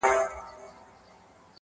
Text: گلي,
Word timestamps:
گلي, 0.03 0.19